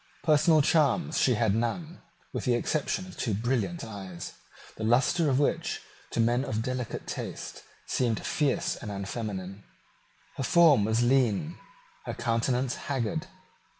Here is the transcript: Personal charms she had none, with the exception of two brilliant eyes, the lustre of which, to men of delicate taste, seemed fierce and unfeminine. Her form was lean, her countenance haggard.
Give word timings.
Personal 0.23 0.63
charms 0.63 1.19
she 1.19 1.35
had 1.35 1.53
none, 1.53 2.01
with 2.33 2.45
the 2.45 2.55
exception 2.55 3.05
of 3.05 3.15
two 3.17 3.35
brilliant 3.35 3.83
eyes, 3.83 4.33
the 4.75 4.83
lustre 4.83 5.29
of 5.29 5.37
which, 5.37 5.79
to 6.09 6.19
men 6.19 6.43
of 6.43 6.63
delicate 6.63 7.05
taste, 7.05 7.61
seemed 7.85 8.25
fierce 8.25 8.75
and 8.75 8.89
unfeminine. 8.91 9.63
Her 10.37 10.43
form 10.43 10.85
was 10.85 11.03
lean, 11.03 11.55
her 12.05 12.15
countenance 12.15 12.73
haggard. 12.89 13.27